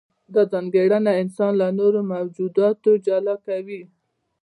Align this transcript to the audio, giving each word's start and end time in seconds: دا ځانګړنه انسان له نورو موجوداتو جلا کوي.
دا 0.33 0.41
ځانګړنه 0.51 1.11
انسان 1.21 1.51
له 1.61 1.67
نورو 1.79 1.99
موجوداتو 2.11 2.91
جلا 3.05 3.35
کوي. 3.47 3.81